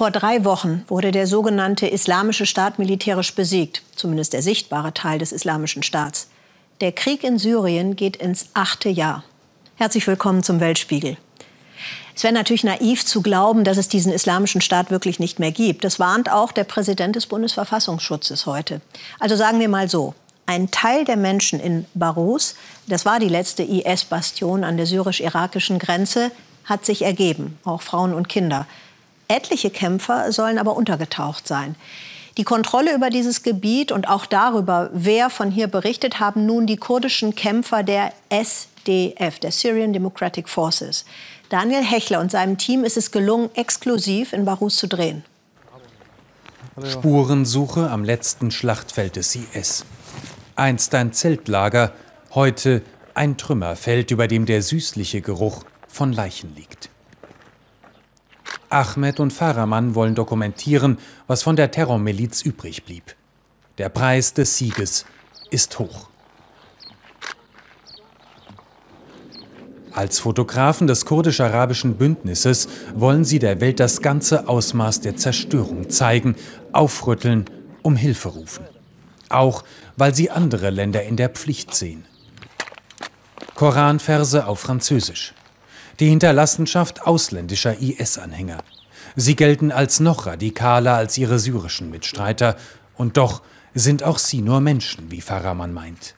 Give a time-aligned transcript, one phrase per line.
[0.00, 5.30] Vor drei Wochen wurde der sogenannte Islamische Staat militärisch besiegt, zumindest der sichtbare Teil des
[5.30, 6.30] Islamischen Staats.
[6.80, 9.24] Der Krieg in Syrien geht ins achte Jahr.
[9.76, 11.18] Herzlich willkommen zum Weltspiegel.
[12.16, 15.84] Es wäre natürlich naiv zu glauben, dass es diesen islamischen Staat wirklich nicht mehr gibt.
[15.84, 18.80] Das warnt auch der Präsident des Bundesverfassungsschutzes heute.
[19.18, 20.14] Also sagen wir mal so,
[20.46, 22.54] ein Teil der Menschen in Barus,
[22.86, 26.30] das war die letzte IS-Bastion an der syrisch-irakischen Grenze,
[26.64, 28.66] hat sich ergeben, auch Frauen und Kinder.
[29.30, 31.76] Etliche Kämpfer sollen aber untergetaucht sein.
[32.36, 36.76] Die Kontrolle über dieses Gebiet und auch darüber, wer von hier berichtet, haben nun die
[36.76, 41.04] kurdischen Kämpfer der SDF, der Syrian Democratic Forces.
[41.48, 45.24] Daniel Hechler und seinem Team ist es gelungen, exklusiv in Barus zu drehen.
[46.84, 49.84] Spurensuche am letzten Schlachtfeld des IS.
[50.56, 51.92] Einst ein Zeltlager,
[52.34, 52.82] heute
[53.14, 56.90] ein Trümmerfeld, über dem der süßliche Geruch von Leichen liegt.
[58.70, 63.16] Ahmed und Faraman wollen dokumentieren, was von der Terrormiliz übrig blieb.
[63.78, 65.04] Der Preis des Sieges
[65.50, 66.08] ist hoch.
[69.92, 76.36] Als Fotografen des kurdisch-arabischen Bündnisses wollen sie der Welt das ganze Ausmaß der Zerstörung zeigen,
[76.72, 77.46] aufrütteln,
[77.82, 78.64] um Hilfe rufen.
[79.28, 79.64] Auch
[79.96, 82.04] weil sie andere Länder in der Pflicht sehen.
[83.56, 85.34] Koranverse auf Französisch.
[86.00, 88.58] Die Hinterlassenschaft ausländischer IS-Anhänger.
[89.16, 92.56] Sie gelten als noch radikaler als ihre syrischen Mitstreiter.
[92.96, 93.42] Und doch
[93.74, 96.14] sind auch sie nur Menschen, wie Faraman meint.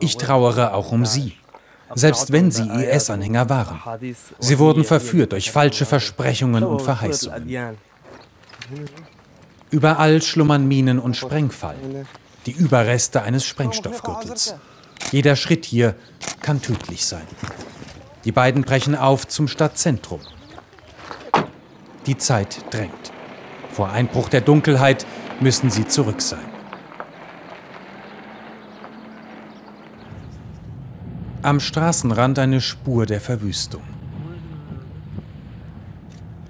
[0.00, 1.32] Ich trauere auch um sie,
[1.94, 3.80] selbst wenn sie IS-Anhänger waren.
[4.38, 7.78] Sie wurden verführt durch falsche Versprechungen und Verheißungen.
[9.70, 12.06] Überall schlummern Minen und Sprengfallen,
[12.44, 14.54] die Überreste eines Sprengstoffgürtels.
[15.12, 15.94] Jeder Schritt hier
[16.40, 17.26] kann tödlich sein.
[18.24, 20.20] Die beiden brechen auf zum Stadtzentrum.
[22.06, 23.12] Die Zeit drängt.
[23.70, 25.06] Vor Einbruch der Dunkelheit
[25.40, 26.48] müssen sie zurück sein.
[31.42, 33.82] Am Straßenrand eine Spur der Verwüstung.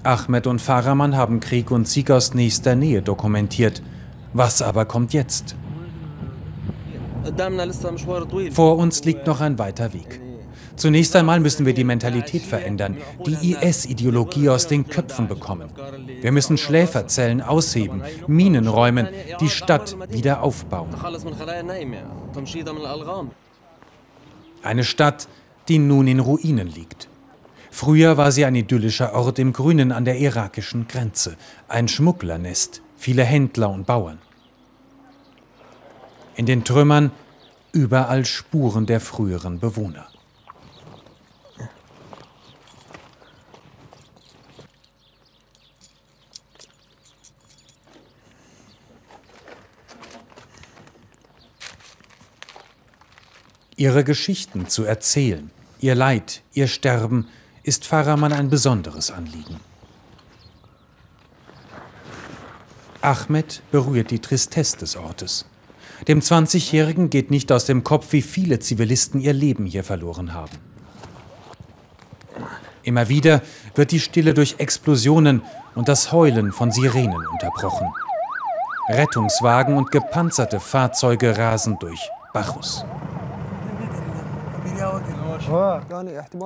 [0.01, 3.83] Ahmed und Faraman haben Krieg und Sieg aus nächster Nähe dokumentiert.
[4.33, 5.55] Was aber kommt jetzt?
[8.51, 10.21] Vor uns liegt noch ein weiter Weg.
[10.77, 15.69] Zunächst einmal müssen wir die Mentalität verändern, die IS-Ideologie aus den Köpfen bekommen.
[16.21, 19.07] Wir müssen Schläferzellen ausheben, Minen räumen,
[19.39, 20.89] die Stadt wieder aufbauen.
[24.61, 25.27] Eine Stadt,
[25.67, 27.09] die nun in Ruinen liegt.
[27.71, 31.37] Früher war sie ein idyllischer Ort im Grünen an der irakischen Grenze,
[31.67, 34.19] ein Schmugglernest, viele Händler und Bauern.
[36.37, 37.11] In den Trümmern
[37.71, 40.07] überall Spuren der früheren Bewohner.
[53.75, 55.49] Ihre Geschichten zu erzählen,
[55.79, 57.27] ihr Leid, ihr Sterben,
[57.63, 59.59] ist Faraman ein besonderes Anliegen.
[63.01, 65.45] Ahmed berührt die Tristesse des Ortes.
[66.05, 70.57] Dem 20-Jährigen geht nicht aus dem Kopf, wie viele Zivilisten ihr Leben hier verloren haben.
[72.83, 73.41] Immer wieder
[73.75, 75.41] wird die Stille durch Explosionen
[75.75, 77.87] und das Heulen von Sirenen unterbrochen.
[78.89, 82.85] Rettungswagen und gepanzerte Fahrzeuge rasen durch Bachus.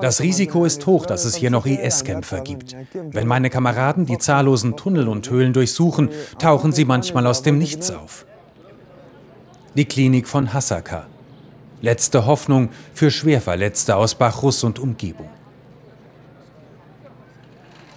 [0.01, 2.75] Das Risiko ist hoch, dass es hier noch IS-Kämpfer gibt.
[2.93, 6.09] Wenn meine Kameraden die zahllosen Tunnel und Höhlen durchsuchen,
[6.39, 8.25] tauchen sie manchmal aus dem Nichts auf.
[9.73, 11.07] Die Klinik von Hasaka.
[11.81, 15.29] Letzte Hoffnung für Schwerverletzte aus Bachrus und Umgebung.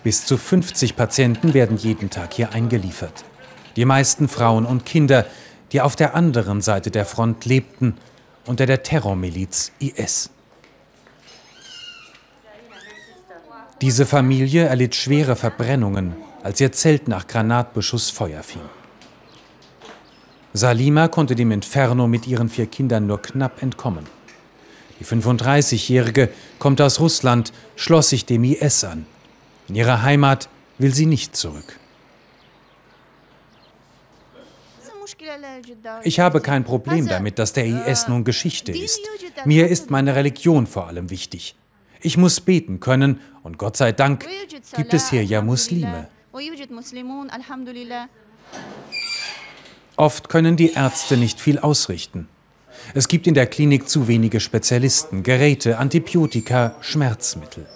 [0.05, 3.25] Bis zu 50 Patienten werden jeden Tag hier eingeliefert.
[3.75, 5.27] Die meisten Frauen und Kinder,
[5.73, 7.97] die auf der anderen Seite der Front lebten,
[8.47, 10.31] unter der Terrormiliz IS.
[13.81, 18.63] Diese Familie erlitt schwere Verbrennungen, als ihr Zelt nach Granatbeschuss Feuer fing.
[20.57, 24.07] Salima konnte dem Inferno mit ihren vier Kindern nur knapp entkommen.
[25.01, 26.31] Die 35-Jährige
[26.61, 29.05] kommt aus Russland, schloss sich dem IS an.
[29.69, 30.49] In ihre Heimat
[30.79, 31.81] will sie nicht zurück.
[36.05, 39.01] Ich habe kein Problem damit, dass der IS nun Geschichte ist.
[39.45, 41.57] Mir ist meine Religion vor allem wichtig.
[42.01, 44.25] Ich muss beten können und Gott sei Dank
[44.77, 46.09] gibt es hier ja Muslime.
[49.97, 52.29] Oft können die Ärzte nicht viel ausrichten.
[52.95, 57.67] Es gibt in der Klinik zu wenige Spezialisten, Geräte, Antibiotika, Schmerzmittel.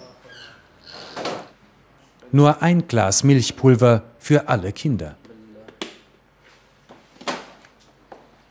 [2.31, 5.15] Nur ein Glas Milchpulver für alle Kinder.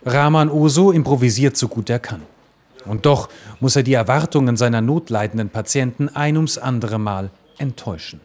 [0.05, 2.23] Rahman Oso improvisiert so gut er kann.
[2.87, 3.29] Und doch
[3.61, 8.21] muss er die Erwartungen seiner notleidenden Patienten ein ums andere Mal enttäuschen.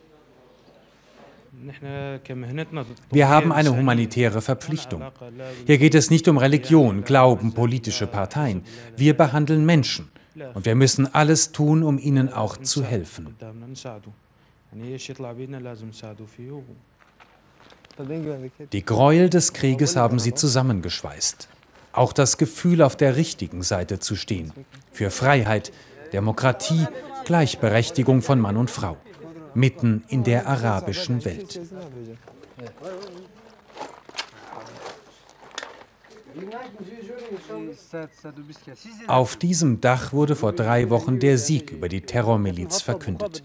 [3.11, 5.03] Wir haben eine humanitäre Verpflichtung.
[5.65, 8.63] Hier geht es nicht um Religion, Glauben, politische Parteien.
[8.97, 10.09] Wir behandeln Menschen.
[10.55, 13.35] Und wir müssen alles tun, um ihnen auch zu helfen.
[18.71, 21.47] Die Gräuel des Krieges haben sie zusammengeschweißt.
[21.91, 24.51] Auch das Gefühl, auf der richtigen Seite zu stehen.
[24.91, 25.71] Für Freiheit,
[26.11, 26.87] Demokratie,
[27.25, 28.97] Gleichberechtigung von Mann und Frau
[29.55, 31.59] mitten in der arabischen Welt.
[39.07, 43.43] Auf diesem Dach wurde vor drei Wochen der Sieg über die Terrormiliz verkündet.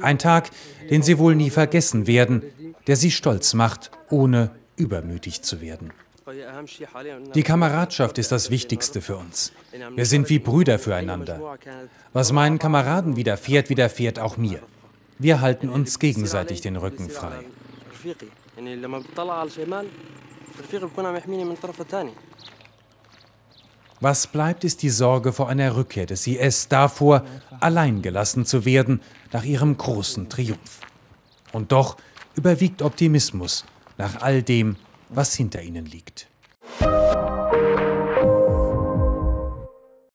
[0.00, 0.50] Ein Tag,
[0.90, 2.42] den sie wohl nie vergessen werden,
[2.86, 5.92] der sie stolz macht, ohne übermütig zu werden.
[7.34, 9.52] Die Kameradschaft ist das Wichtigste für uns.
[9.96, 11.58] Wir sind wie Brüder füreinander.
[12.12, 14.60] Was meinen Kameraden widerfährt, widerfährt auch mir.
[15.22, 17.44] Wir halten uns gegenseitig den Rücken frei.
[24.00, 27.26] Was bleibt, ist die Sorge vor einer Rückkehr des IS davor,
[27.60, 30.80] allein gelassen zu werden nach ihrem großen Triumph.
[31.52, 31.98] Und doch
[32.34, 33.66] überwiegt Optimismus
[33.98, 34.76] nach all dem,
[35.10, 36.29] was hinter ihnen liegt.